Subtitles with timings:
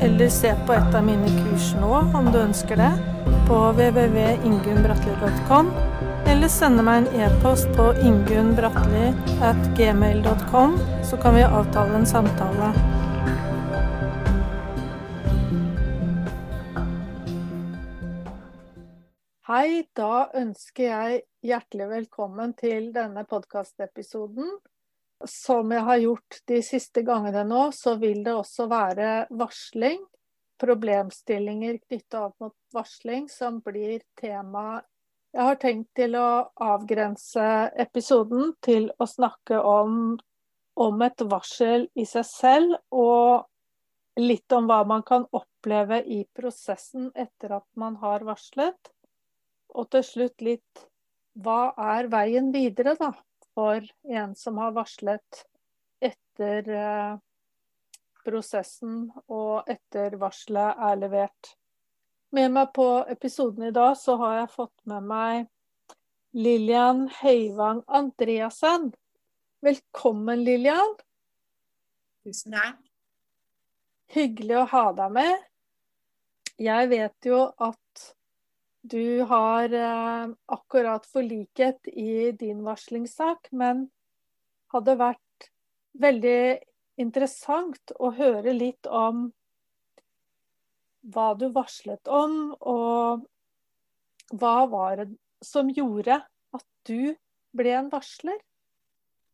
[0.00, 2.92] eller se på et av mine kurs nå om du ønsker det,
[3.48, 5.66] på www.ingunnbratli.com,
[6.30, 12.72] eller sende meg en e-post på ingunnbratli.gmail.com, at gmail.com, så kan vi avtale en samtale.
[19.50, 24.46] Hei, da ønsker jeg hjertelig velkommen til denne podkastepisoden.
[25.28, 30.00] Som jeg har gjort de siste gangene nå, så vil det også være varsling.
[30.60, 34.80] Problemstillinger knytta opp mot varsling som blir tema.
[35.30, 37.44] Jeg har tenkt til å avgrense
[37.78, 40.16] episoden til å snakke om,
[40.80, 43.46] om et varsel i seg selv, og
[44.20, 48.92] litt om hva man kan oppleve i prosessen etter at man har varslet.
[49.76, 50.86] Og til slutt litt
[51.38, 53.12] hva er veien videre, da,
[53.60, 55.40] for en som har varslet
[56.00, 57.16] etter eh,
[58.24, 61.50] prosessen og etter varselet er levert.
[62.32, 65.50] Med meg på episoden i dag så har jeg fått med meg
[66.40, 68.94] Lillian Høyvang Andreassen.
[69.60, 70.96] Velkommen, Lillian.
[72.24, 72.80] Tusen takk.
[74.16, 75.48] Hyggelig å ha deg med.
[76.70, 77.79] Jeg vet jo at
[78.82, 83.90] du har eh, akkurat forliket i din varslingssak, men
[84.72, 85.50] hadde vært
[86.00, 86.58] veldig
[87.00, 89.28] interessant å høre litt om
[91.12, 93.26] hva du varslet om, og
[94.36, 95.08] hva var det
[95.44, 96.20] som gjorde
[96.54, 97.16] at du
[97.56, 98.38] ble en varsler?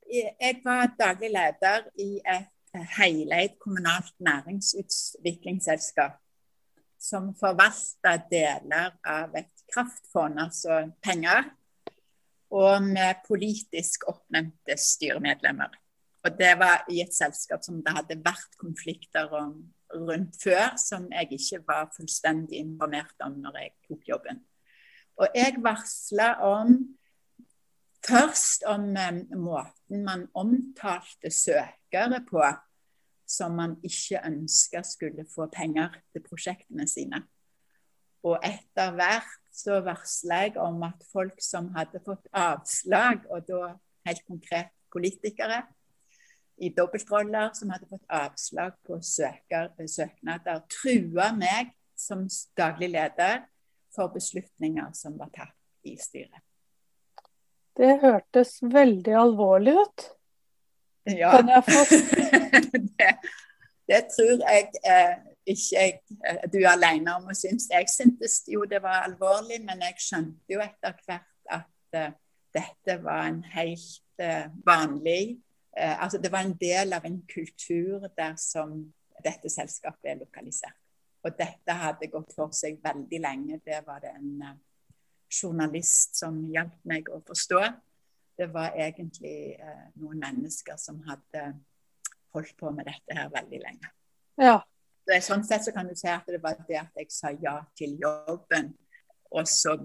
[0.06, 2.52] Jeg var daglig leder i et
[2.96, 6.20] heleid kommunalt næringsutviklingsselskap
[6.98, 11.50] som forvalter deler av et kraftfond, altså penger,
[12.54, 15.72] og med politisk oppnevnte styremedlemmer.
[16.26, 19.52] Og Det var i et selskap som det hadde vært konflikter om
[19.94, 24.40] rundt før, som jeg ikke var fullstendig informert om når jeg tok jobben.
[25.16, 26.74] Og jeg varsla om
[28.06, 32.42] først om um, måten man omtalte søkere på
[33.26, 37.22] som man ikke ønska skulle få penger til prosjektene sine.
[38.26, 43.74] Og etter hvert så varsla jeg om at folk som hadde fått avslag, og da
[44.06, 45.62] helt konkret politikere
[46.56, 52.26] i dobbeltroller som hadde fått avslag på søker, søknader, trua meg som
[52.56, 53.44] daglig leder
[53.94, 55.56] for beslutninger som var tatt
[55.88, 56.42] i styret.
[57.76, 60.06] Det hørtes veldig alvorlig ut.
[61.06, 61.30] Ja.
[62.98, 63.10] Det,
[63.88, 67.68] det, tror jeg eh, ikke jeg, eh, du er alene om å synes.
[67.70, 72.14] Jeg syntes jo det var alvorlig, men jeg skjønte jo etter hvert at eh,
[72.56, 75.36] dette var en helt eh, vanlig
[75.76, 78.78] uh, Altså det var en del av en kultur der som
[79.22, 80.78] dette selskapet er lokalisert.
[81.26, 83.60] Og dette hadde gått for seg veldig lenge.
[83.64, 84.42] Det var det en
[85.28, 87.60] journalist som hjalp meg å forstå
[88.36, 91.46] det var egentlig eh, noen mennesker som hadde
[92.36, 93.92] holdt på med dette her veldig lenge.
[94.40, 94.58] Ja.
[95.06, 97.60] Så sånn sett så kan du si at det var det at jeg sa ja
[97.78, 98.74] til jobben,
[99.30, 99.76] og så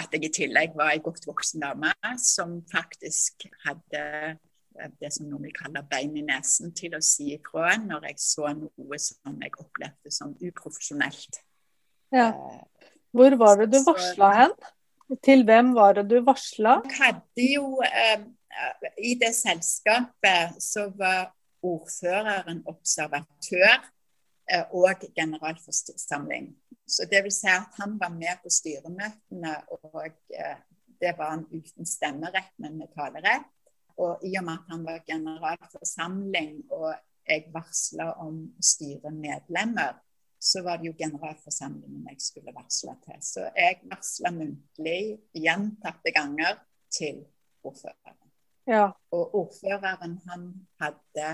[0.00, 1.92] at jeg i tillegg var ei godt voksen dame
[2.22, 7.34] som faktisk hadde eh, det som noen vil kalle bein i nesen til å si
[7.36, 11.42] ifra når jeg så noe som jeg opplevde som uprofesjonelt.
[12.14, 12.30] Ja.
[12.30, 14.56] Eh, Hvor var det du varsla hen?
[15.24, 16.80] Til hvem var det du varsla?
[16.86, 18.24] Jeg hadde jo eh,
[18.98, 23.78] I det selskapet så var ordføreren observatør
[24.50, 26.52] eh, og generalforsamling.
[26.86, 30.58] Så det vil si at han var med på styremøtene, og eh,
[31.00, 33.48] det var han uten stemmerett, men med talerett.
[34.00, 36.94] Og i og med at han var generalforsamling og
[37.28, 39.98] jeg varsla om styremedlemmer,
[40.42, 43.18] så var det jo generalforsamlingen jeg skulle varsle til.
[43.22, 46.56] Så jeg varsla muntlig gjentatte ganger
[46.90, 47.20] til
[47.62, 48.30] ordføreren.
[48.66, 48.88] Ja.
[49.14, 50.48] Og ordføreren han
[50.82, 51.28] hadde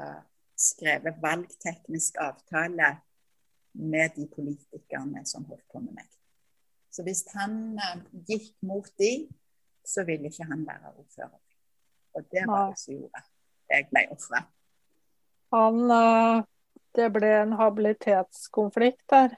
[0.00, 0.22] uh,
[0.56, 2.94] skrevet valgteknisk avtale
[3.72, 6.08] med de politikerne som holdt på med meg.
[6.90, 9.28] Så hvis han uh, gikk mot de,
[9.84, 11.44] så ville ikke han være ordfører.
[12.16, 14.42] Og det var det som gjorde at jeg ble ofra.
[15.52, 16.49] Han uh
[16.96, 19.36] det ble en habilitetskonflikt der?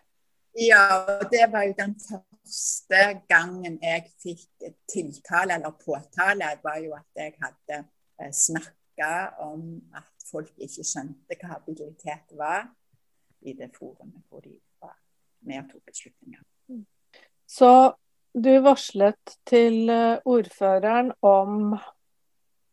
[0.58, 0.84] Ja,
[1.32, 7.34] det var jo den første gangen jeg fikk tiltale eller påtale, var jo at jeg
[7.40, 7.78] hadde
[8.20, 9.12] eh, snakka
[9.46, 12.68] om at folk ikke skjønte hva habilitet var,
[13.42, 14.94] i det forumet hvor de var
[15.48, 16.44] med og tok beslutninger.
[17.48, 17.72] Så
[18.32, 21.74] du varslet til eh, ordføreren om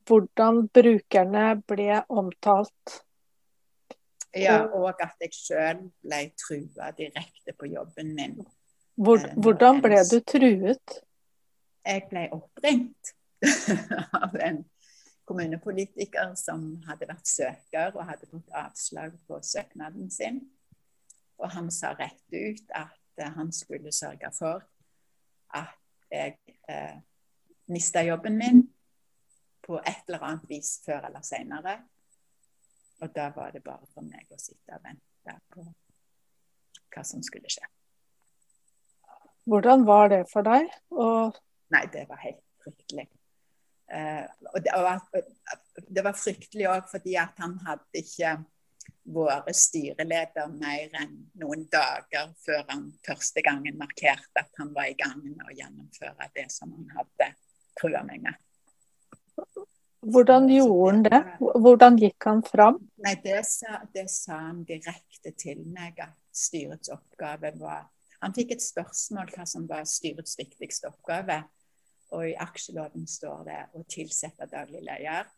[0.10, 3.00] hvordan brukerne ble omtalt
[4.36, 8.40] ja, og at jeg sjøl ble trua direkte på jobben min.
[9.00, 11.00] Hvor, eh, hvordan ble du truet?
[11.86, 13.14] Jeg ble oppringt
[14.24, 14.64] av en
[15.30, 20.42] kommunepolitiker som hadde vært søker og hadde fått avslag på søknaden sin.
[21.40, 24.66] Og han sa rett ut at eh, han skulle sørge for
[25.58, 25.78] at
[26.12, 26.36] jeg
[26.70, 27.00] eh,
[27.70, 28.66] mista jobben min
[29.66, 31.80] på et eller annet vis før eller seinere.
[33.00, 35.66] Og da var det bare for meg å sitte og vente på
[36.90, 37.66] hva som skulle skje.
[39.50, 40.68] Hvordan var det for deg?
[40.94, 41.38] Og...
[41.74, 43.08] Nei, det var helt fryktelig.
[43.90, 45.00] Uh, og det var,
[45.90, 48.36] det var fryktelig òg fordi at han hadde ikke
[49.10, 54.98] vært styreleder mer enn noen dager før han første gangen markerte at han var i
[54.98, 57.32] gang med å gjennomføre det som han hadde
[57.80, 58.38] trua meg med.
[60.00, 61.20] Hvordan gjorde han det?
[61.40, 62.80] Hvordan gikk han fram?
[63.04, 67.88] Nei, det sa, det sa, han direkte til meg, at styrets oppgave var
[68.20, 71.38] Han fikk et spørsmål hva som var styrets viktigste oppgave.
[72.12, 75.30] Og i aksjeloven står det å tilsette daglig leder.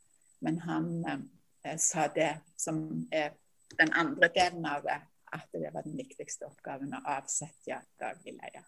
[0.42, 2.82] Men han eh, sa det som
[3.14, 3.36] er
[3.78, 4.98] den andre delen av det,
[5.32, 8.66] at det var den viktigste oppgaven å avsette daglig leder.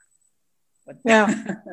[0.86, 1.26] Og det, ja.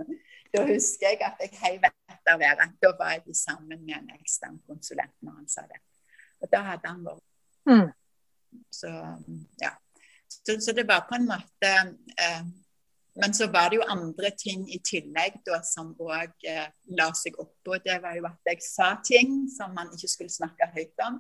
[0.55, 1.85] da husker jeg at jeg heiv
[2.21, 5.81] etter være, Da var jeg sammen med en ekstern konsulent når han sa det.
[6.41, 7.25] Og da hadde han vært
[7.69, 7.89] mm.
[8.71, 8.91] Så
[9.63, 9.75] ja.
[10.29, 11.71] Så, så, det var på en måte
[12.19, 12.45] eh,
[13.23, 16.69] Men så var det jo andre ting i tillegg da som òg eh,
[16.99, 17.79] la seg oppå.
[17.85, 21.19] Det var jo at jeg sa ting som man ikke skulle snakke høyt om.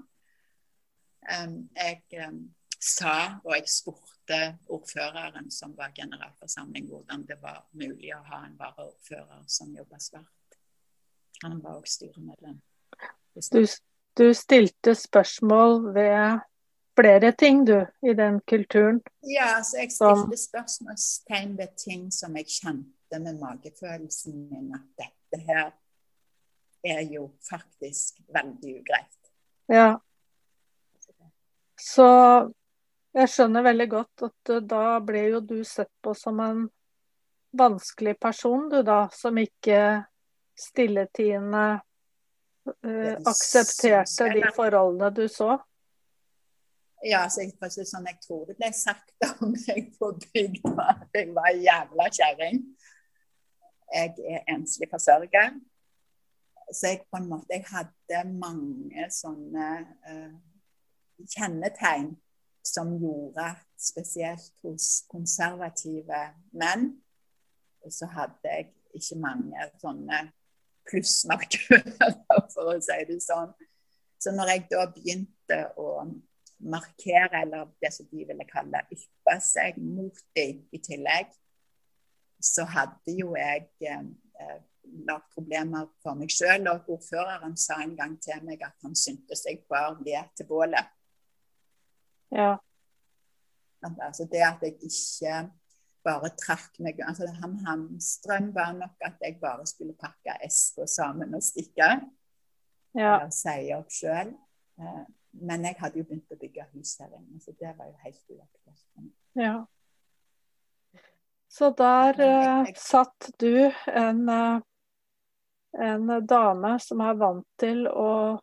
[1.21, 2.39] Um, jeg um,
[2.81, 4.39] sa, og jeg spurte
[4.73, 10.40] ordføreren som var generalforsamling, hvordan det var mulig å ha en varaordfører som jobba svart.
[11.43, 12.61] Han var òg styremedlem.
[13.53, 13.65] Du,
[14.19, 16.41] du, stilte spørsmål ved
[16.99, 19.01] flere ting, du, i den kulturen?
[19.25, 25.43] Ja, så jeg stilte spørsmålstegn ved ting som jeg kjente med magefølelsen min, at dette
[25.47, 25.71] her
[26.85, 29.17] er jo faktisk veldig ugreit.
[29.71, 29.95] Ja.
[31.81, 32.09] Så
[33.17, 36.67] jeg skjønner veldig godt at uh, da ble jo du sett på som en
[37.57, 39.81] vanskelig person, du da, som ikke
[40.61, 41.65] stilletiende
[42.69, 45.57] uh, aksepterte de forholdene du så.
[47.07, 47.55] Ja, så jeg,
[47.89, 52.09] sånn, jeg tror det ble sagt om meg på bygda at jeg var ei jævla
[52.13, 52.63] kjerring.
[53.91, 55.57] Jeg er enslig forsørger.
[56.71, 59.71] Så jeg på en måte jeg hadde mange sånne
[60.07, 60.35] uh,
[61.25, 62.13] kjennetegn
[62.63, 66.21] som gjorde at spesielt hos konservative
[66.53, 66.93] menn
[67.89, 70.21] så hadde jeg ikke mange sånne
[70.91, 72.17] plussmarkører,
[72.55, 73.53] for å si det sånn.
[74.21, 76.05] Så når jeg da begynte å
[76.61, 81.31] markere, eller det som de ville kalle yppe seg mot dem i tillegg,
[82.41, 84.59] så hadde jo jeg eh,
[85.09, 86.69] lagt problemer for meg sjøl.
[86.73, 90.93] Og ordføreren sa en gang til meg at han syntes jeg bare ved til bålet.
[92.31, 92.57] Ja.
[93.81, 95.37] Altså det at jeg ikke
[96.05, 101.35] bare trakk meg altså han, Hamstrøm var nok at jeg bare skulle pakke eska sammen
[101.37, 101.91] og stikke.
[102.97, 103.17] Ja.
[103.21, 104.33] Og si opp sjøl.
[104.81, 105.03] Eh,
[105.47, 108.35] men jeg hadde jo begynt å bygge hus her inne, så det var jo helt
[108.35, 109.13] uaktuelt.
[109.39, 109.55] Ja.
[111.51, 114.59] Så der uh, satt du, en, uh,
[115.79, 118.39] en dame som er vant til å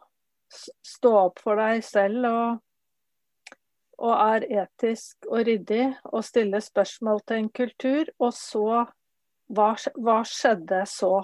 [0.87, 2.63] stå opp for deg selv og
[3.97, 8.11] og er etisk og ryddig og stiller spørsmål til en kultur.
[8.19, 8.85] Og så
[9.47, 11.23] hva, hva skjedde så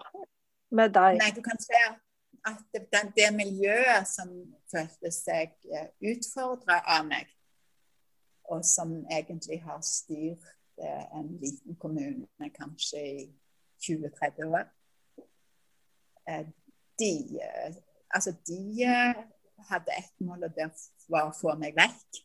[0.74, 1.20] med deg?
[1.22, 1.84] Nei, du kan se
[2.44, 4.32] at det, det miljøet som
[4.72, 7.30] følte seg eh, utfordra av meg,
[8.52, 10.50] og som egentlig har styrt
[10.82, 13.24] eh, en liten kommune kanskje i
[13.84, 14.68] 20-30 år
[16.28, 16.46] eh,
[17.00, 17.16] De,
[18.14, 18.86] altså de
[19.70, 20.68] hadde ett mål, og det
[21.10, 22.20] var å få meg vekk.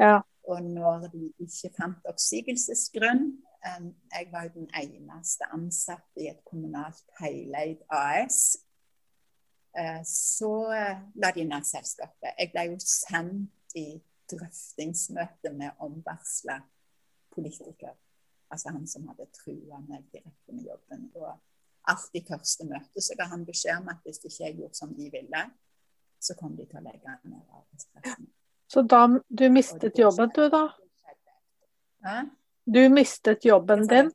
[0.00, 0.20] Ja.
[0.44, 3.26] Og når de ikke fant oppsigelsesgrunn
[4.12, 8.58] Jeg var jo den eneste ansatte i et kommunalt heleid AS.
[9.72, 12.34] Eh, så eh, la de ned selskapet.
[12.38, 13.86] Jeg ble jo sendt i
[14.30, 16.58] drøftingsmøte med omvarsla
[17.32, 17.96] politikere.
[18.52, 21.08] Altså han som hadde trua meg direkte med jobben.
[21.16, 21.32] Og
[21.88, 24.94] alt i første møte så ga han beskjed om at hvis ikke jeg gjorde som
[24.94, 25.44] de ville,
[26.20, 28.28] så kom de til å legge ned arbeidsplassen.
[28.66, 30.68] Så da du mistet jobben du, da?
[32.04, 32.20] Hæ?
[32.66, 34.10] Du mistet jobben din?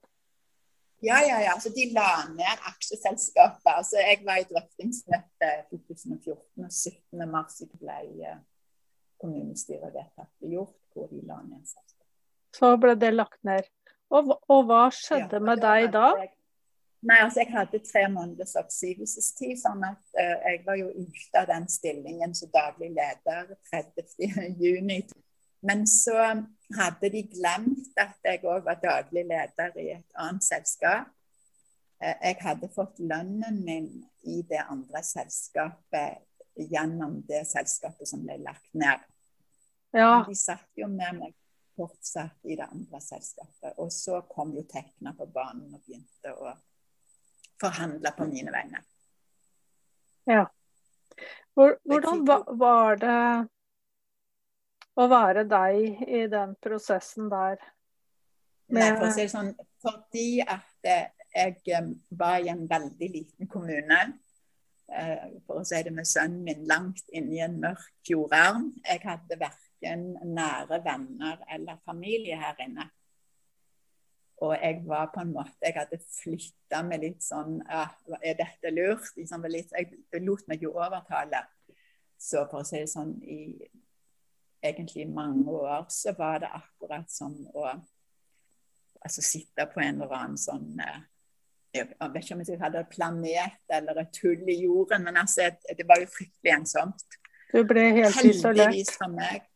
[1.02, 1.60] Ja, ja, ja.
[1.60, 3.72] Så de la ned aksjeselskapet.
[3.72, 7.30] Altså, jeg var i drøftingsmøte 2014, og 17.
[7.32, 8.46] mars ble kommunestyret
[9.22, 12.06] kommunestyrevedtaket gjort, hvor de la ned selskapet.
[12.56, 13.68] Så ble det lagt ned.
[14.10, 16.06] Og, og hva skjedde Ja, med deg da?
[16.18, 16.36] jeg-
[17.00, 21.48] Nei, altså Jeg hadde tre måneders oppsigelsestid, sånn at uh, jeg var jo ute av
[21.48, 24.10] den stillingen som daglig leder 30.
[24.64, 25.00] juni.
[25.64, 26.18] Men så
[26.76, 31.10] hadde de glemt at jeg òg var daglig leder i et annet selskap.
[32.00, 33.90] Eh, jeg hadde fått lønnen min
[34.24, 36.24] i det andre selskapet
[36.56, 39.04] gjennom det selskapet som ble lagt ned.
[39.96, 41.36] Ja, de satt jo med meg
[41.80, 43.76] fortsatt i det andre selskapet.
[43.80, 46.54] Og så kom jo Tekna på banen og begynte å
[47.62, 48.84] forhandle på mine vegne.
[50.30, 50.46] ja.
[51.60, 52.22] Hvordan
[52.60, 53.24] var det
[55.00, 57.60] å være deg i den prosessen der?
[58.70, 59.52] Nei, for å si det sånn,
[59.82, 61.90] fordi at jeg eh,
[62.20, 64.00] var i en veldig liten kommune,
[64.94, 68.70] eh, for å si det med sønnen min, langt inne i en mørk fjordarm.
[68.86, 72.90] Jeg hadde verken nære venner eller familie her inne.
[74.40, 77.86] Og jeg var på en måte Jeg hadde flytta med litt sånn ja,
[78.24, 79.12] Er dette lurt?
[79.18, 81.44] Jeg lot meg jo overtale.
[82.20, 83.42] Så for å si det sånn i
[84.64, 87.64] egentlig mange år så var det akkurat som å
[89.00, 90.98] altså sitte på en eller annen sånn eh,
[91.78, 95.22] Jeg vet ikke om jeg skal kalle det planet eller et hull i jorden, men
[95.22, 97.06] altså, det var jo fryktelig ensomt.
[97.54, 98.66] Du ble helt isolert.
[98.66, 99.49] Heldigvis for meg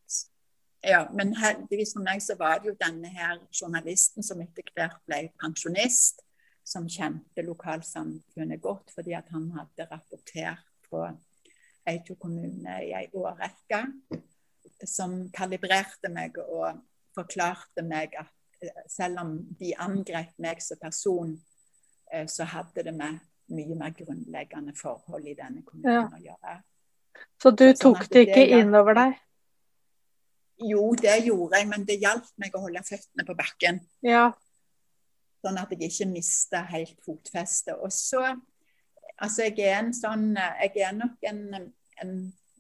[0.83, 4.99] ja, men heldigvis for meg så var det jo denne her journalisten som etter hvert
[5.07, 6.21] ble pensjonist,
[6.63, 11.03] som kjente lokalsamfunnet godt fordi at han hadde rapportert på
[11.87, 13.81] Eito kommune i ei årrekke,
[14.87, 16.79] som kalibrerte meg og
[17.15, 18.31] forklarte meg at
[18.63, 21.33] eh, selv om de angrep meg som person,
[22.11, 23.19] eh, så hadde det med
[23.53, 26.07] mye mer grunnleggende forhold i denne kommunen Ja.
[26.07, 26.55] å gjøre.
[27.41, 28.95] Så du Sånn tok at det det ikke inn meg.
[28.95, 29.19] deg?
[30.63, 33.81] Jo, det gjorde jeg, men det hjalp meg å holde føttene på bakken.
[34.05, 34.31] Ja.
[35.43, 37.75] Sånn at jeg ikke mista helt fotfestet.
[37.79, 38.25] Og så
[39.21, 41.43] Altså, jeg er en sånn Jeg er nok en,
[42.01, 42.13] en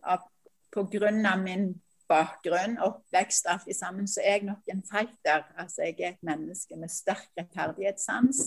[0.05, 0.27] av,
[0.71, 1.71] På grunn av min
[2.09, 5.45] bakgrunn, oppvekst, alt i sammen, så er jeg nok en fighter.
[5.57, 8.41] Altså, jeg er et menneske med sterk rettferdighetssans.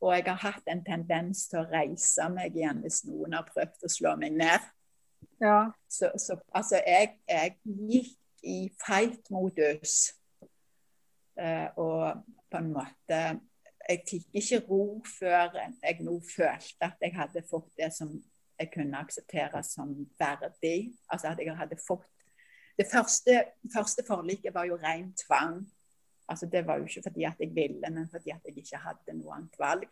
[0.00, 3.84] Og jeg har hatt en tendens til å reise meg igjen hvis noen har prøvd
[3.84, 4.70] å slå meg ned.
[5.42, 5.58] ja.
[5.90, 7.58] Så, så altså, jeg, jeg
[7.90, 10.14] gikk i fight-modus.
[11.40, 13.20] Eh, og på en måte
[13.88, 18.12] Jeg fikk ikke ro før jeg nå følte at jeg hadde fått det som
[18.60, 20.92] jeg kunne akseptere som verdig.
[21.10, 22.06] Altså at jeg hadde fått
[22.78, 23.44] Det første,
[23.74, 25.64] første forliket var jo ren tvang.
[26.28, 29.16] Altså Det var jo ikke fordi at jeg ville, men fordi at jeg ikke hadde
[29.18, 29.90] noe annet valg.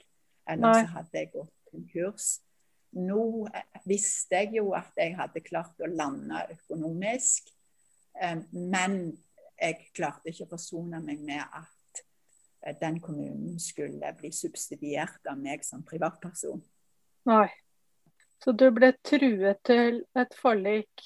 [0.48, 0.80] Eller Nei.
[0.80, 2.28] så hadde jeg gått konkurs.
[2.96, 7.50] Nå eh, visste jeg jo at jeg hadde klart å lande økonomisk,
[8.50, 8.98] men
[9.58, 12.02] jeg klarte ikke å forsone meg med at
[12.64, 16.62] eh, den kommunen skulle bli subsidiert av meg som privatperson.
[17.28, 17.48] Nei.
[18.38, 21.02] Så du ble truet til et forlik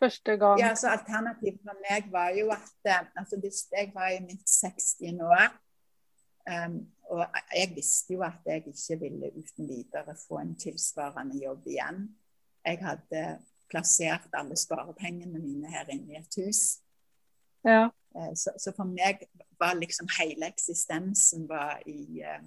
[0.00, 0.60] første gang?
[0.62, 4.48] Ja, så Alternativet for meg var jo at eh, altså hvis jeg var i mitt
[4.48, 5.20] 60.
[5.26, 5.50] år
[6.48, 11.66] um, Og jeg visste jo at jeg ikke ville uten videre få en tilsvarende jobb
[11.66, 12.04] igjen.
[12.64, 13.22] Jeg hadde
[13.70, 16.78] plassert alle sparepengene mine her inne i et hus.
[17.64, 17.88] Ja.
[18.16, 19.26] Eh, Så, så for meg
[19.60, 22.42] var liksom hele eksistensen var i, eh,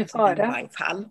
[0.00, 0.34] I fare.
[0.36, 1.04] den var i fall.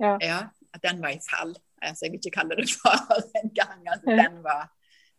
[0.00, 0.48] Ja.
[0.72, 1.56] at den var i fall.
[1.82, 3.88] Altså, jeg vil ikke kalle det fare engang.
[3.88, 4.16] Altså, Ja.
[4.22, 4.70] Den var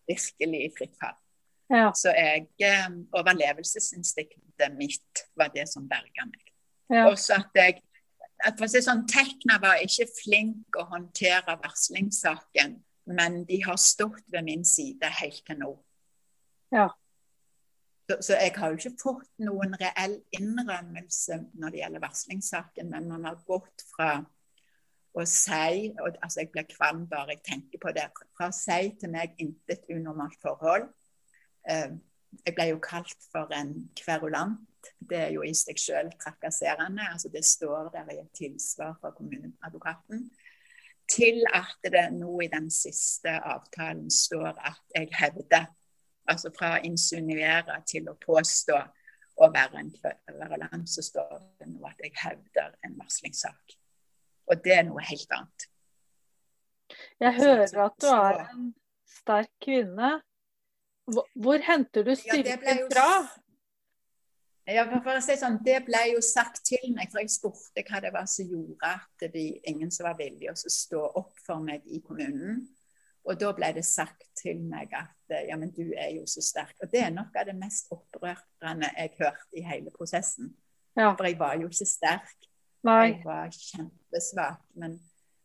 [0.07, 1.17] virkelig i fritt fall.
[1.69, 1.91] Ja.
[1.95, 6.51] Så jeg, eh, overlevelsesinstinktet mitt var det som berga meg.
[6.89, 7.05] Ja.
[7.11, 7.81] Også at jeg
[8.43, 13.79] at for å si sånn, Tekna var ikke flink å håndtere varslingssaken, men de har
[13.81, 15.71] stått ved min side helt til nå.
[16.71, 16.89] Ja.
[18.09, 23.09] Så, så jeg har jo ikke fått noen reell innrømmelse når det gjelder varslingssaken, men
[23.11, 24.13] man har gått fra
[25.11, 28.07] å si og, altså Jeg blir kvalm bare jeg tenker på det.
[28.37, 30.87] Fra å si til meg intet unormalt forhold.
[31.67, 31.97] Eh,
[32.45, 34.61] jeg ble jo kalt for en kverulant.
[34.97, 37.03] Det er jo i seg selv trakasserende.
[37.11, 40.29] altså Det står der i et tilsvar fra kommuneadvokaten.
[41.11, 45.67] Til at det nå i den siste avtalen står at jeg hevder.
[46.29, 48.79] Altså fra å insinuere til å påstå.
[49.41, 53.73] å være en kverulant, så står det nå at jeg hevder en varslingssak.
[54.51, 55.65] Og det er noe helt annet.
[57.23, 58.67] Jeg hører at du er en
[59.09, 60.11] sterk kvinne.
[61.09, 63.07] Hvor, henter du styrken fra?
[64.71, 68.01] Ja, for å si sånn, Det ble jo sagt til meg, for jeg spurte hva
[68.03, 71.63] det var som gjorde at det ingen som var villige til å stå opp for
[71.63, 72.61] meg i kommunen.
[73.29, 76.73] Og da ble det sagt til meg at ja, men du er jo så sterk.
[76.81, 80.49] Og det er noe av det mest opprørende jeg hørte i hele prosessen.
[80.97, 81.13] Ja.
[81.13, 82.49] For jeg var jo ikke sterk.
[82.87, 83.11] Nei.
[83.11, 84.63] Jeg var kjempesvak.
[84.81, 84.97] Men,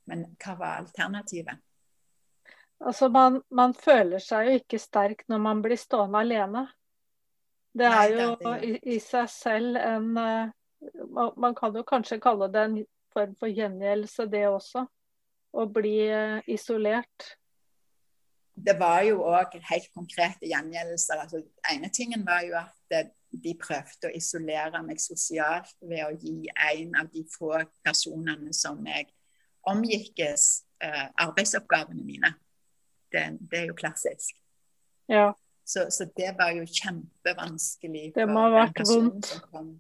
[0.09, 1.61] men hva var alternativet?
[2.81, 6.67] Altså, man, man, føler seg jo ikke sterk når man blir stående alene.
[7.77, 8.53] Det er jo
[8.83, 12.77] i, seg selv en uh, Man kan jo kanskje kalle det en
[13.13, 14.87] form for gjengjeldelse, det også.
[15.57, 17.33] Å bli uh, isolert.
[18.57, 21.21] Det var jo òg helt konkrete gjengjeldelser.
[21.25, 21.43] Altså,
[21.73, 26.49] ene tingen var jo at uh, de prøvde å isolere meg sosialt ved å gi
[26.71, 27.53] en av de få
[27.85, 29.11] personene som jeg
[29.67, 30.63] omgikkes,
[31.25, 32.31] arbeidsoppgavene mine
[33.13, 34.37] det, det er jo klassisk.
[35.09, 35.33] Ja.
[35.67, 39.27] Så, så, det var jo kjempevanskelig må ha vært vondt.
[39.27, 39.73] som kom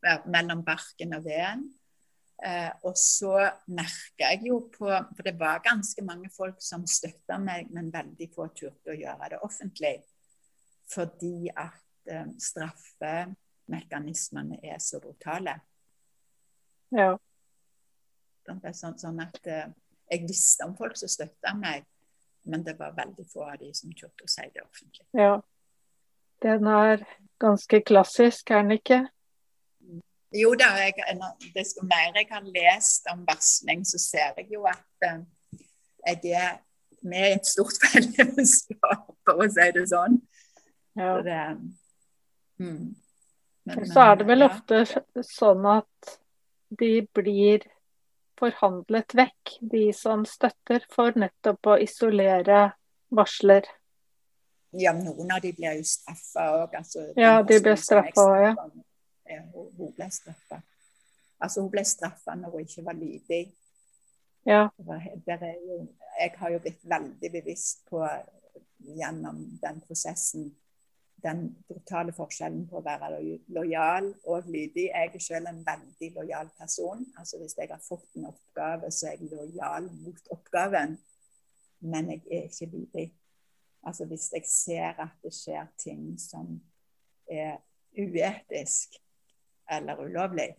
[0.00, 1.66] ja, mellom barken og veden.
[2.44, 3.30] Eh, og så
[3.72, 8.34] merka jeg jo på For det var ganske mange folk som støtta meg, men veldig
[8.34, 10.02] få turte å gjøre det offentlig.
[10.92, 15.60] Fordi at eh, straffemekanismene er så brutale.
[16.94, 17.18] Ja.
[18.46, 19.66] Sånn, sånn at eh,
[20.12, 21.84] jeg visste om folk som støtta meg,
[22.46, 25.06] men det var veldig få av de som turte å si det offentlig.
[25.16, 25.36] Ja.
[26.44, 27.04] Den er
[27.42, 29.00] ganske klassisk, er den ikke?
[30.36, 30.94] Jo da, jeg,
[31.54, 34.84] desto mer jeg har lest om varsling, så ser jeg jo at
[36.22, 37.78] det jeg er et stort
[38.16, 40.20] fellesskap, for å si det sånn.
[40.96, 41.08] Ja.
[41.08, 41.40] Så, det,
[42.62, 42.84] mm.
[43.68, 44.50] men, så er det vel ja.
[44.50, 46.16] ofte sånn at
[46.80, 47.66] de blir
[48.38, 52.70] forhandlet vekk, de som støtter, for nettopp å isolere
[53.14, 53.68] varsler.
[54.76, 56.74] Ja, noen av de blir jo straffa òg.
[56.76, 58.54] Altså, ja, de blir straffa òg, ja.
[59.36, 59.44] ja.
[59.54, 60.60] Hun ble straffa.
[61.38, 63.44] Altså, hun ble straffa når hun ikke var lydig.
[64.46, 64.66] Ja.
[64.78, 65.80] Jo,
[66.20, 68.04] jeg har jo blitt veldig bevisst på
[68.96, 70.50] gjennom den prosessen
[71.26, 73.18] den brutale forskjellen på å være
[73.54, 74.88] lojal og lydig.
[74.88, 77.04] Jeg er selv en veldig lojal person.
[77.18, 80.96] Altså Hvis jeg har fått en oppgave, så er jeg lojal mot oppgaven.
[81.86, 83.08] Men jeg er ikke lydig.
[83.86, 86.56] Altså Hvis jeg ser at det skjer ting som
[87.30, 87.58] er
[87.96, 88.98] uetisk
[89.70, 90.52] eller ulovlig,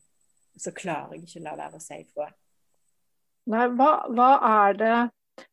[0.58, 2.28] så klarer jeg ikke la være å si ifra.
[3.48, 4.32] Nei, hva, hva
[4.66, 4.96] er det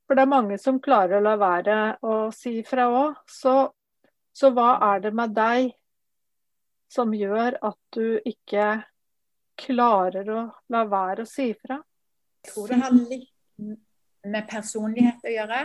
[0.09, 3.21] For det er mange som klarer å la være å si ifra òg.
[3.29, 3.53] Så
[4.35, 5.71] så hva er det med deg
[6.91, 8.83] som gjør at du ikke
[9.59, 10.43] klarer å
[10.75, 11.79] la være å si ifra?
[12.45, 13.31] Jeg tror det har litt
[14.25, 15.61] med personlighet å gjøre.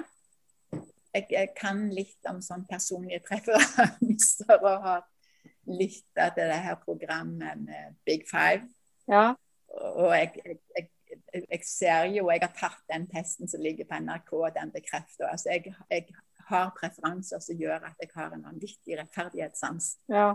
[1.16, 5.08] Jeg, jeg kan litt om sånn personlige preferanser og har
[5.70, 8.68] litt av det her programmet med Big Five.
[9.10, 9.34] Ja.
[9.70, 10.90] Og jeg, jeg,
[11.34, 15.30] jeg, ser jo Jeg har tatt den testen som ligger på NRK, og den bekrefter.
[15.30, 16.06] Altså jeg
[16.50, 19.92] har preferanser som gjør at jeg har en vanvittig rettferdighetssans.
[20.12, 20.32] Ja.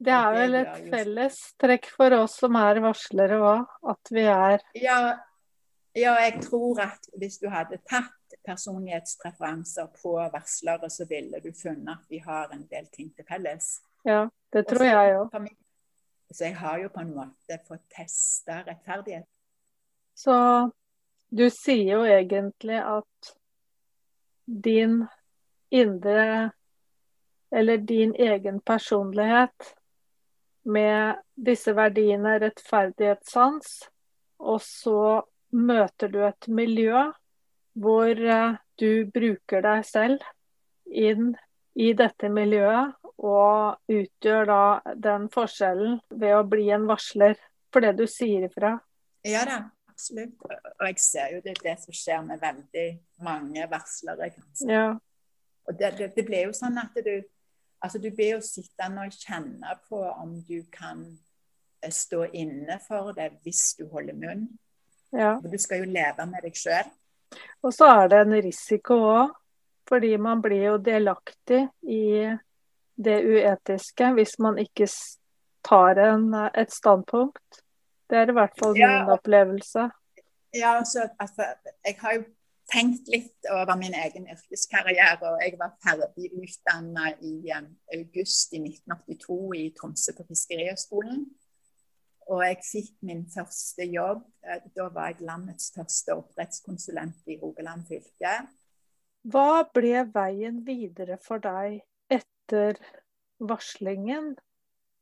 [0.00, 4.62] Det er vel et felles trekk for oss som er varslere òg, at vi er
[4.80, 5.00] ja,
[5.92, 11.98] ja, jeg tror at hvis du hadde tatt personlighetspreferanser på varslere, så ville du funnet
[11.98, 13.80] at vi har en del ting til felles.
[14.06, 15.48] Ja, det tror Også, jeg òg.
[16.30, 19.26] Så jeg har jo på en måte fått testa rettferdighet.
[20.14, 20.36] Så
[21.30, 23.34] du sier jo egentlig at
[24.50, 25.06] din
[25.70, 26.50] indre
[27.50, 29.74] Eller din egen personlighet
[30.62, 33.88] med disse verdiene rettferdighetssans,
[34.38, 37.08] og så møter du et miljø
[37.74, 40.22] hvor eh, du bruker deg selv
[40.86, 41.32] inn
[41.74, 44.62] i dette miljøet, og utgjør da
[44.94, 47.34] den forskjellen ved å bli en varsler
[47.74, 48.76] for det du sier ifra.
[49.26, 49.64] Ja da
[50.00, 50.40] absolutt.
[50.80, 52.88] Og jeg ser jo det, det som skjer med veldig
[53.26, 54.30] mange varslere.
[54.66, 54.86] Ja.
[55.68, 57.20] Og det, det, det, blir jo sånn at du
[57.80, 61.04] altså du blir jo sittende og kjenne på om du kan
[61.82, 64.48] eh, stå inne for det hvis du holder munn.
[65.12, 65.36] Ja.
[65.40, 66.90] For du skal jo leve med deg sjøl.
[67.62, 69.32] Og så er det en risiko òg,
[69.88, 72.28] fordi man blir jo delaktig i
[73.00, 74.86] det uetiske hvis man ikke
[75.66, 77.62] tar en, et standpunkt.
[78.10, 79.86] Det er i hvert fall min opplevelse.
[80.54, 81.46] Ja, altså, altså,
[81.86, 82.24] jeg har jo
[82.70, 85.18] tenkt litt over min egen yrkeskarriere.
[85.28, 91.24] og Jeg var ferdig utdanna i um, august i 1982 i Tromsø på Fiskerihøgskolen.
[92.30, 94.22] Og jeg fikk min første jobb.
[94.46, 98.34] Eh, da var jeg landets første oppdrettskonsulent i Rogaland fylke.
[99.30, 102.78] Hva ble veien videre for deg etter
[103.42, 104.36] varslingen?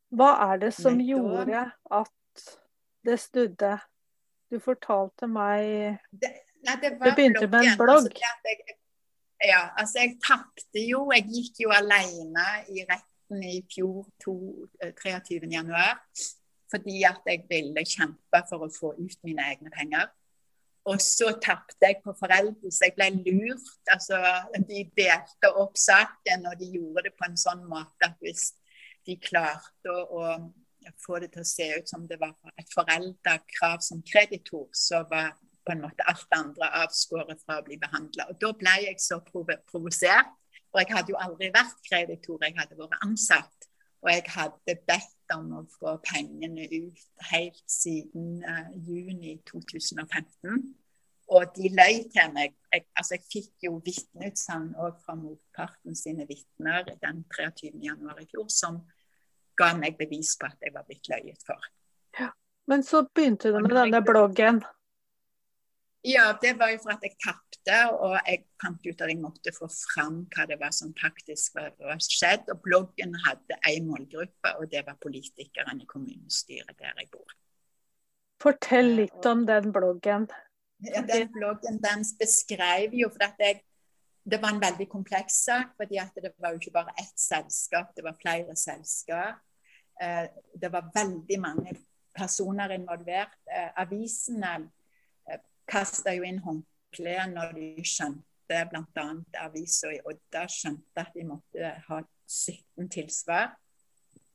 [0.08, 2.14] Hva er det som gjorde at
[3.06, 3.76] det snudde?
[4.48, 6.30] Du fortalte meg det,
[6.64, 8.08] nei, det, det, begynte med en blogg.
[8.08, 8.76] Altså, jeg,
[9.44, 11.04] ja, altså jeg tapte jo.
[11.14, 15.36] Jeg gikk jo alene i retten i fjor, 23.
[15.36, 16.00] Eh, januar,
[16.72, 20.08] fordi at jeg ville kjempe for å få ut mine egne penger.
[20.88, 23.74] Og så tapte jeg på foreldre, så jeg ble lurt.
[23.92, 24.20] Altså,
[24.56, 28.54] de delte opp saken, og de gjorde det på en sånn måte at hvis
[29.04, 30.22] de klarte å, å
[31.04, 35.34] få det til å se ut som det var et foreldrekrav som kreditor, så var
[35.68, 38.30] på en måte alt andre avskåret fra å bli behandla.
[38.40, 40.34] Da ble jeg så provosert.
[40.72, 43.68] Og jeg hadde jo aldri vært kreditor, jeg hadde vært ansatt.
[44.04, 50.60] Og jeg hadde bedt om å få pengene ut helt siden uh, juni 2015.
[51.34, 52.54] Og de løy til meg.
[52.72, 57.74] Jeg, altså jeg fikk jo vitneutsagn òg fra motparten sine vitner den 23.
[57.84, 58.80] januar i fjor, som
[59.58, 61.70] ga meg bevis på at jeg var blitt løyet for.
[62.18, 62.30] Ja.
[62.68, 64.62] Men så begynte du med denne bloggen.
[66.06, 69.52] Ja, det var jo for at jeg tapte, og jeg fant ut at jeg måtte
[69.56, 72.46] få fram hva det var som faktisk var, var skjedd.
[72.54, 77.34] Og bloggen hadde én målgruppe, og det var politikerne i kommunestyret der jeg bor.
[78.38, 80.28] Fortell litt om den bloggen.
[80.86, 83.64] Ja, den bloggen den beskrev jo for at jeg
[84.28, 88.04] det var en veldig kompleks sak, fordi det var jo ikke bare ett selskap, det
[88.04, 89.40] var flere selskap.
[90.00, 91.76] Eh, det var veldig mange
[92.14, 93.38] personer involvert.
[93.50, 94.56] Eh, avisene
[95.68, 99.06] kasta jo inn håndkleet når de skjønte bl.a.
[99.44, 103.50] avisa i Odda skjønte at de måtte ha 17 tilsvar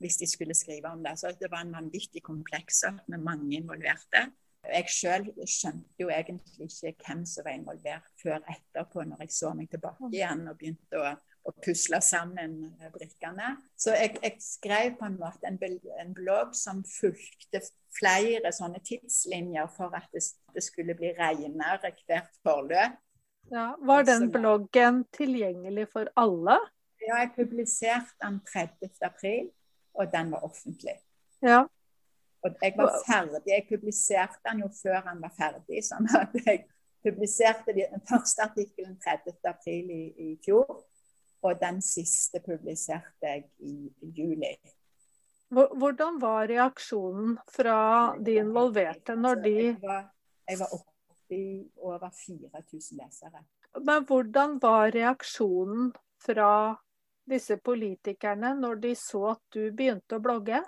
[0.04, 1.15] hvis de skulle skrive om det.
[1.19, 4.28] Så det var en vanvittig kompleks med mange involverte.
[4.63, 9.54] Jeg sjøl skjønte jo egentlig ikke hvem som var involvert før etterpå, når jeg så
[9.56, 13.56] meg tilbake igjen og begynte å og pusle sammen eh, brikkene.
[13.77, 15.60] Så jeg, jeg, skrev på en måte en,
[15.99, 17.62] en, blogg som fulgte
[17.97, 20.23] flere sånne tidslinjer for at det,
[20.56, 22.99] det skulle bli renere hvert forløp.
[23.51, 26.56] Ja, var den bloggen tilgjengelig for alle?
[27.03, 28.93] Ja, jeg publiserte den 30.
[29.03, 29.49] april,
[29.93, 30.95] og den var offentlig.
[31.43, 31.65] Ja.
[32.43, 33.43] Og jeg var ferdig.
[33.47, 35.84] Jeg publiserte den jo før den var ferdig.
[35.84, 36.63] sånn at jeg
[37.03, 39.36] publiserte den første artikkelen 30.
[39.51, 40.86] april i, i fjor.
[41.43, 44.53] Og den siste publiserte jeg i juli.
[45.53, 47.77] Hvordan var reaksjonen fra
[48.17, 50.08] de involverte når de Jeg var,
[50.49, 50.93] jeg var oppe
[51.36, 53.43] i over 4000 lesere.
[53.82, 56.75] Men hvordan var reaksjonen fra
[57.29, 60.63] disse politikerne når de så at du begynte å blogge?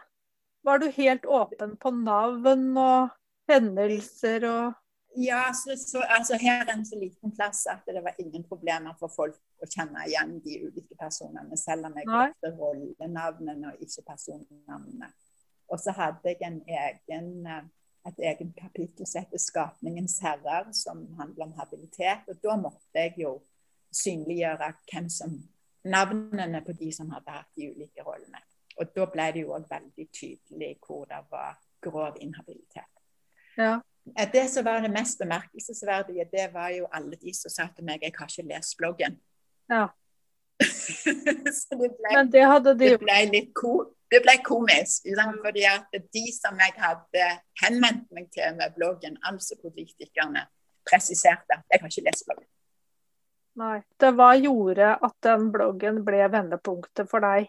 [0.66, 3.14] Var du helt åpen på navn og
[3.50, 4.82] hendelser og
[5.16, 8.98] ja, så, så, altså her er en så liten plass at det var ingen problemer
[9.00, 14.06] for folk å kjenne igjen de ulike personene, selv om jeg brukte rollenavnene og ikke
[14.10, 15.12] personnavnene.
[15.72, 17.64] Og så hadde jeg en egen, eh,
[18.06, 22.28] et egen kapittel som heter 'Skapningens herrer', som handler om habilitet.
[22.28, 23.42] Og da måtte jeg jo
[23.92, 25.50] synliggjøre hvem som
[25.84, 28.42] navnene på de som hadde hatt de ulike rollene.
[28.78, 32.92] Og da ble det jo òg veldig tydelig hvor det var grov inhabilitet.
[33.58, 33.80] Ja.
[34.34, 38.04] Det som var det mest bemerkelsesverdige, det var jo alle de som sa til meg
[38.04, 39.18] jeg har ikke lest bloggen.
[39.72, 39.86] Ja.
[41.58, 43.76] så det ble, Men det hadde de det ble litt ko,
[44.12, 45.08] det ble komisk.
[45.44, 47.30] Fordi at de som jeg hadde
[47.64, 50.48] henvendt meg til med bloggen, altså politikerne,
[50.86, 52.50] presiserte at jeg har ikke lest bloggen.
[53.56, 53.78] Nei.
[54.00, 57.48] Det hva gjorde at den bloggen ble vendepunktet for deg?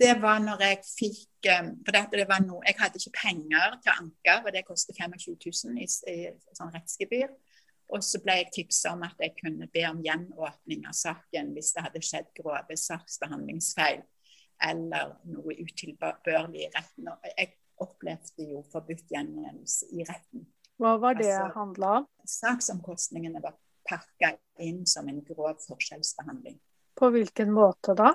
[0.00, 3.92] det var når jeg fikk eh, For det var noe, jeg hadde ikke penger til
[3.92, 7.30] å anke, og det koster 25 000 i, i sånn rettsgebyr.
[7.90, 11.72] Og så ble jeg tipsa om at jeg kunne be om gjenåpning av saken hvis
[11.74, 14.04] det hadde skjedd grove saksbehandlingsfeil
[14.70, 17.10] eller noe utilbørlig i retten.
[17.10, 20.46] Og jeg opplevde jo forbudt gjengjeldelse i retten.
[20.80, 22.08] Hva var det altså, handla om?
[22.28, 23.56] Saksomkostningene var
[23.88, 26.60] pakka inn som en grov forskjellsbehandling.
[26.96, 28.14] På hvilken måte da?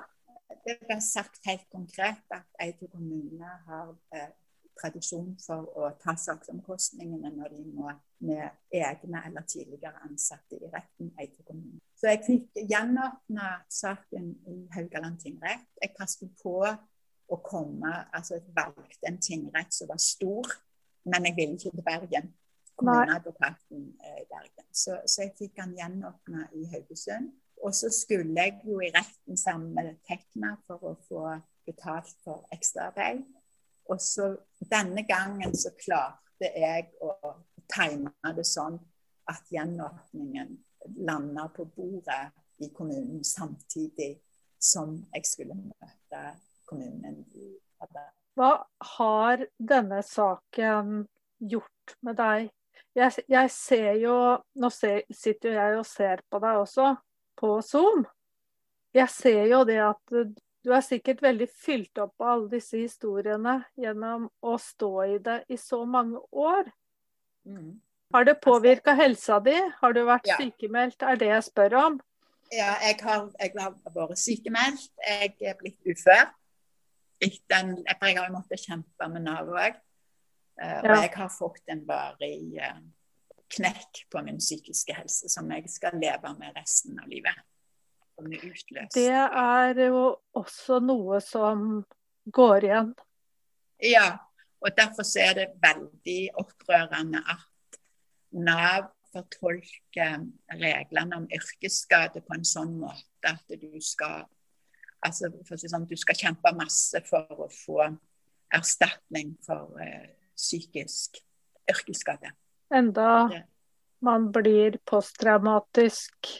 [0.65, 4.31] det ble sagt helt konkret at Eide kommune har eh,
[4.79, 7.91] tradisjon for å ta saksomkostningene når de må
[8.25, 11.79] med egne eller tidligere ansatte i retten Eide kommune.
[11.95, 15.67] Så jeg fikk gjenåpna saken i Haugaland tingrett.
[15.81, 16.59] Jeg passet på
[17.25, 20.51] å komme altså Jeg valgte en tingrett som var stor,
[21.09, 22.33] men jeg ville ikke til Bergen.
[22.75, 24.67] kommuneadvokaten eh, Bergen.
[24.71, 27.31] Så, så, jeg fikk han gjenåpna i Haugesund.
[27.63, 31.23] Og så skulle jeg jo i retten sammen med Tekna for å få
[31.65, 33.23] betalt for ekstraarbeid.
[33.91, 34.31] Og så
[34.71, 37.35] denne gangen så klarte jeg å
[37.71, 38.77] time det sånn
[39.31, 40.51] at gjenåpningen
[41.05, 44.15] landa på bordet i kommunen samtidig
[44.61, 46.21] som jeg skulle møte
[46.69, 47.23] kommunen.
[48.35, 48.51] Hva
[48.97, 51.05] har denne saken
[51.39, 52.49] gjort med deg?
[52.95, 54.15] Jeg, jeg ser jo
[54.55, 56.93] Nå ser, sitter jo jeg og ser på deg også,
[57.35, 58.05] på Zoom.
[58.95, 60.13] Jeg ser jo det at
[60.65, 65.43] du er sikkert veldig fylt opp av alle disse historiene gjennom å stå i det
[65.53, 66.71] i så mange år.
[67.45, 67.75] Mm.
[68.13, 69.55] Har det påvirka helsa di?
[69.81, 70.39] Har du vært ja.
[70.41, 71.05] sykemeldt?
[71.05, 72.01] Er det jeg spør om?
[72.53, 74.89] Ja, jeg har, jeg har vært sykemeldt.
[75.05, 76.29] Jeg er blitt ufør.
[77.21, 79.81] Den, jeg har måttet kjempe med Nav òg.
[80.55, 82.77] Uh, og jeg har fått en varig uh,
[83.51, 87.35] knekk på min psykiske helse som jeg skal leve med resten av livet.
[88.95, 90.03] Det er jo
[90.37, 91.83] også noe som
[92.25, 92.93] går igjen.
[93.83, 94.07] Ja,
[94.63, 97.79] og derfor er det veldig opprørende at
[98.35, 100.25] Nav fortolker
[100.59, 104.25] reglene om yrkesskade på en sånn måte at du skal
[105.05, 107.85] altså sånn, du skal kjempe masse for å få
[108.55, 111.19] erstatning for uh, psykisk
[111.71, 112.33] yrkesskade.
[112.73, 113.29] Enda
[114.05, 116.31] man blir posttraumatisk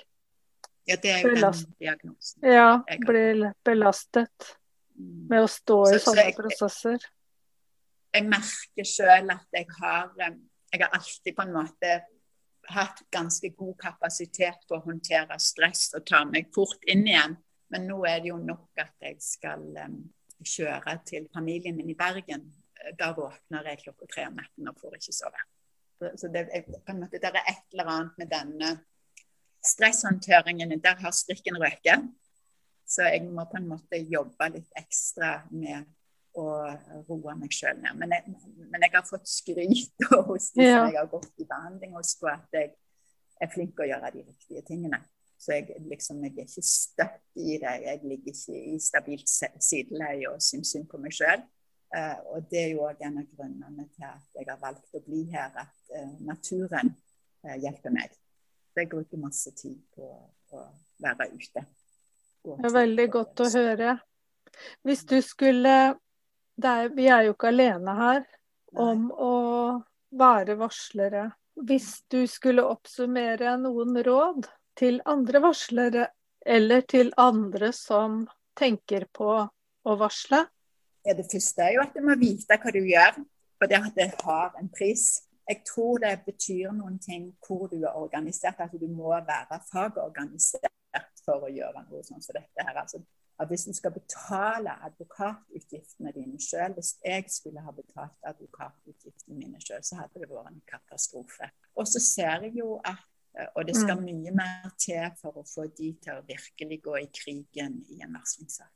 [0.85, 2.45] Ja, det er jo belast den diagnosen.
[2.45, 2.69] Ja,
[3.07, 4.49] blir belastet
[4.93, 5.27] mm.
[5.31, 7.07] med å stå så, i sånne jeg, prosesser.
[8.15, 10.35] Jeg merker sjøl at jeg har eh,
[10.75, 11.89] Jeg har alltid på en måte
[12.73, 17.35] hatt ganske god kapasitet på å håndtere stress og ta meg fort inn igjen.
[17.71, 19.99] Men nå er det jo nok at jeg skal um,
[20.41, 22.43] kjøre til familien min i Bergen.
[22.99, 25.45] Da våkner jeg klokka tre om natten og får ikke sove.
[26.19, 26.65] Så det, jeg,
[26.97, 28.73] måte, det er et eller annet med denne
[29.67, 30.73] stresshåndteringen.
[30.83, 32.07] Der har strikken røket.
[32.85, 35.87] Så jeg må på en måte jobbe litt ekstra med
[36.37, 36.45] å
[37.07, 37.97] roe meg sjøl ned.
[37.99, 38.35] Men jeg,
[38.69, 40.77] men jeg, har fått skryt hos de ja.
[40.77, 42.73] som jeg har gått i behandling hos, på at jeg
[43.41, 45.01] er flink til å gjøre de riktige tingene.
[45.39, 47.73] Så jeg, liksom, jeg er ikke støtt i det.
[47.83, 51.43] Jeg ligger ikke i stabilt sideleie og syns synd på meg sjøl.
[51.95, 54.95] Uh, eh, og det er jo òg en av grunnene til at jeg har valgt
[54.97, 56.93] å bli her, at uh, naturen
[57.45, 58.15] uh, hjelper meg.
[58.75, 60.03] Så jeg bruker masse tid på
[60.51, 60.61] å
[60.99, 61.61] være ute.
[62.43, 63.93] Det er veldig godt å høre.
[64.83, 68.25] Hvis du skulle er, Vi er jo ikke alene her
[68.75, 69.15] om Nei.
[69.15, 69.33] å
[70.11, 71.29] være varslere.
[71.55, 76.09] Hvis du skulle oppsummere noen råd til andre varslere,
[76.45, 78.25] eller til andre som
[78.59, 80.43] tenker på å varsle?
[81.07, 83.23] Ja, det første er jo at du må vite hva du gjør,
[83.61, 85.23] og det at det har en pris.
[85.45, 90.71] Jeg tror det betyr noen ting hvor du er organisert, at du må være fagorganisert
[91.25, 92.81] for å gjøre noe sånn som dette her.
[92.81, 93.01] Altså,
[93.35, 99.59] at hvis du skal betale advokatutgiftene dine sjøl, hvis jeg skulle ha betalt advokatutgiftene mine
[99.59, 101.51] sjøl, så hadde det vært en katastrofe.
[101.75, 103.03] Og så ser jeg jo at
[103.39, 104.05] Eh, og det skal mm.
[104.05, 108.15] mye mer til for å få de til å virkelig gå i krigen i en
[108.15, 108.71] varslingssak.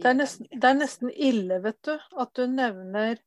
[0.00, 3.20] Det er, nesten, det er nesten ille, vet du, at du nevner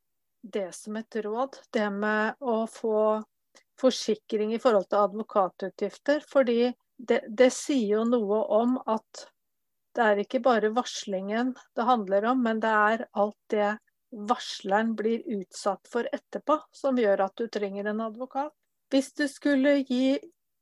[0.43, 1.57] det som et råd.
[1.71, 3.23] Det med å få
[3.79, 6.23] forsikring i forhold til advokatutgifter.
[6.29, 9.27] Fordi det, det sier jo noe om at
[9.93, 13.71] det er ikke bare varslingen det handler om, men det er alt det
[14.13, 18.53] varsleren blir utsatt for etterpå, som gjør at du trenger en advokat.
[18.93, 20.17] Hvis du skulle gi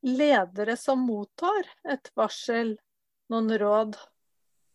[0.08, 2.78] ledere som mottar et varsel,
[3.32, 3.98] noen råd?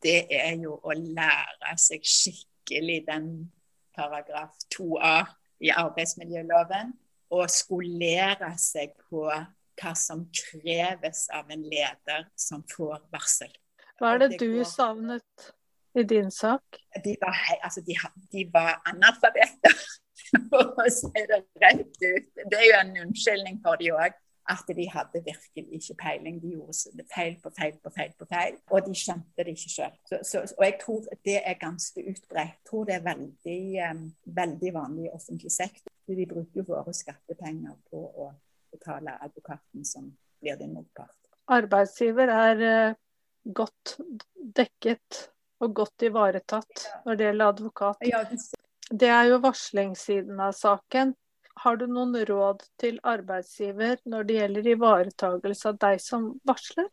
[0.05, 3.31] Det er jo å lære seg skikkelig den
[3.97, 5.19] paragraf 2a
[5.65, 6.95] i arbeidsmiljøloven.
[7.35, 13.51] Og skolere seg på hva som kreves av en leder som får varsel.
[13.99, 14.69] Hva er det, det du går...
[14.71, 15.51] savnet
[15.97, 16.79] i din sak?
[17.05, 17.97] De var, altså, de,
[18.33, 19.75] de var analfabeter.
[20.51, 22.31] for å si det rett ut.
[22.37, 24.17] Det er jo en unnskyldning for de òg.
[24.49, 26.43] At de hadde virkelig ikke peiling.
[26.43, 28.13] De gjorde feil på feil på feil.
[28.19, 29.97] på feil, Og de skjønte det ikke sjøl.
[30.59, 32.55] Og jeg tror det er ganske utbredt.
[32.57, 35.93] Jeg tror det er veldig, um, veldig vanlig i offentlig sektor.
[36.07, 38.31] De bruker jo våre skattepenger på å
[38.71, 41.17] betale advokaten som blir din motpart.
[41.49, 42.95] Arbeidsgiver er uh,
[43.43, 43.97] godt
[44.57, 45.27] dekket
[45.61, 48.03] og godt ivaretatt når det gjelder advokat.
[48.91, 51.15] Det er jo varslingssiden av saken.
[51.63, 56.91] Har du noen råd til arbeidsgiver når det gjelder ivaretagelse av deg som varsler?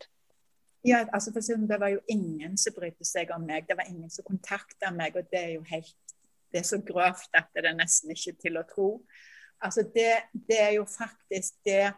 [0.84, 3.68] Ja, altså for sånn, Det var jo ingen som brydde seg om meg.
[3.68, 5.16] Det var ingen som kontakta meg.
[5.16, 6.16] og Det er jo helt,
[6.52, 8.88] det er så grovt at det er nesten ikke til å tro.
[9.64, 11.94] Altså det, det, er jo faktisk det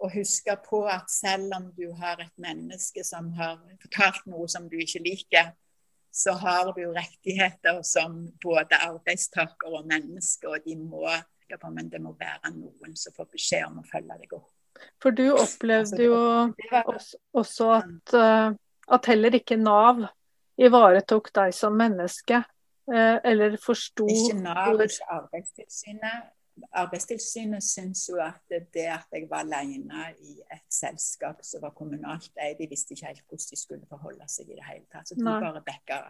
[0.00, 4.68] å huske på at selv om du har et menneske som har fortalt noe som
[4.68, 5.52] du ikke liker,
[6.10, 11.04] så har du rettigheter som både arbeidstaker og menneske, og de må,
[11.70, 14.50] men det må være noen som får beskjed om å følge deg opp.
[15.02, 16.16] For du opplevde jo
[17.36, 18.50] også at, eh,
[18.96, 20.06] at heller ikke Nav
[20.60, 22.42] ivaretok deg som menneske,
[22.92, 26.30] eh, eller forsto Ikke Nav, ikke Arbeidstilsynet.
[26.76, 32.32] Arbeidstilsynet syntes jo at det at jeg var alene i et selskap som var kommunalt
[32.36, 35.08] eid, de visste ikke helt hvordan de skulle forholde seg i det hele tatt.
[35.08, 35.38] Så de Nei.
[35.40, 36.02] bare backa.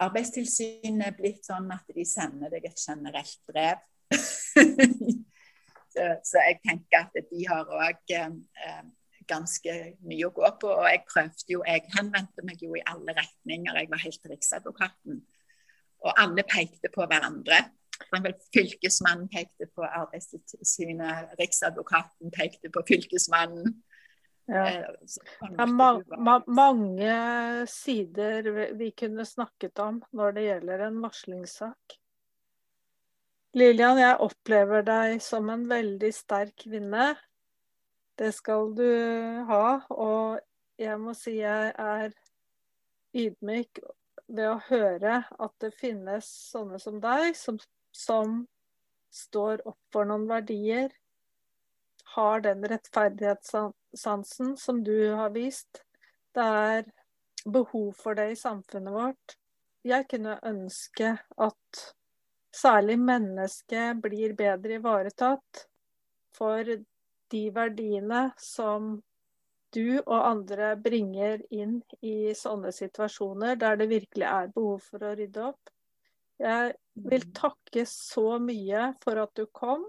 [0.00, 3.82] Arbeidstilsynet er blitt sånn at de sender deg et generelt brev.
[5.92, 8.86] så, så, jeg tenker at de har òg eh,
[9.30, 9.74] ganske
[10.06, 10.70] mye å gå på.
[10.70, 13.82] Og jeg prøvde jo, jeg henvendte meg jo i alle retninger.
[13.82, 15.20] Jeg var helt Riksadvokaten.
[16.00, 17.62] Og alle pekte på hverandre.
[18.54, 23.74] Fylkesmannen pekte på Arbeidstilsynet, Riksadvokaten pekte på Fylkesmannen.
[24.50, 24.64] Ja.
[24.66, 24.86] Eh,
[25.52, 31.99] det er ma ma mange sider vi kunne snakket om når det gjelder en varslingssak.
[33.56, 37.14] Lilian, jeg opplever deg som en veldig sterk kvinne.
[38.18, 38.86] Det skal du
[39.48, 39.64] ha.
[39.90, 40.38] Og
[40.78, 42.14] jeg må si jeg er
[43.16, 43.82] ydmyk
[44.30, 47.58] ved å høre at det finnes sånne som deg, som
[47.92, 48.46] som
[49.10, 50.90] står opp for noen verdier,
[52.14, 55.82] har den rettferdighetssansen som du har vist.
[56.34, 56.84] Det er
[57.46, 59.36] behov for det i samfunnet vårt.
[59.86, 61.82] Jeg kunne ønske at
[62.54, 65.64] særlig mennesket blir bedre ivaretatt
[66.34, 66.66] for
[67.30, 68.96] de verdiene som
[69.70, 75.12] du og andre bringer inn i sånne situasjoner der det virkelig er behov for å
[75.18, 75.70] rydde opp.
[76.40, 77.34] Jeg vil mm.
[77.36, 79.84] takke så mye for at du kom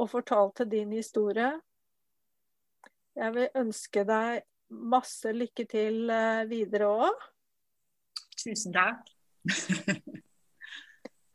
[0.00, 1.50] og fortalte din historie.
[3.18, 7.28] Jeg vil ønske deg masse lykke til eh, videre òg.
[8.40, 9.04] Tusen takk.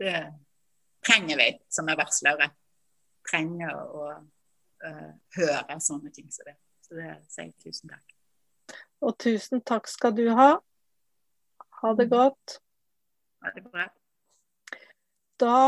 [0.01, 0.19] det
[1.05, 2.49] trenger vi som er varslere.
[3.25, 6.57] Trenger å uh, høre sånne ting som det.
[6.85, 8.05] Så det sier jeg tusen takk.
[9.05, 10.51] Og tusen takk skal du ha.
[11.81, 12.59] Ha det godt.
[13.43, 13.85] Ha det bra.
[15.41, 15.59] Da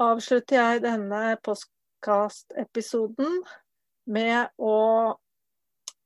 [0.00, 3.42] avslutter jeg denne postkastepisoden
[4.12, 4.76] med å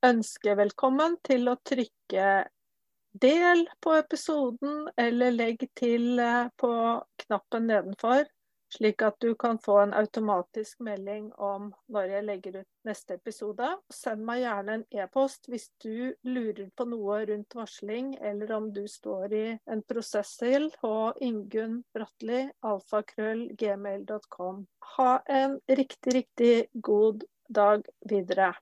[0.07, 2.27] ønske velkommen til å trykke
[3.13, 6.75] del på episoden, eller legg til eh, på
[7.25, 8.29] knappen nedenfor
[8.75, 13.69] slik at du kan få en automatisk melding om når jeg legger ut neste episode.
[13.93, 18.85] Send meg gjerne en e-post hvis du lurer på noe rundt varsling, eller om du
[18.89, 20.95] står i en prosess til, på
[21.27, 24.65] Ingunn Bratli, alfakrøll, gmail.com.
[24.97, 28.53] Ha en riktig, riktig god dag videre.